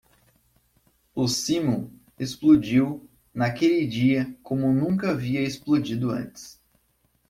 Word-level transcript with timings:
O 1.13 1.27
simum 1.27 1.91
explodiu 2.17 3.07
naquele 3.31 3.85
dia 3.85 4.35
como 4.41 4.73
nunca 4.73 5.11
havia 5.11 5.43
explodido 5.43 6.09
antes. 6.09 6.59